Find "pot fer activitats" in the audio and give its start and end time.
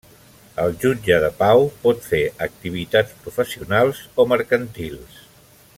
1.83-3.13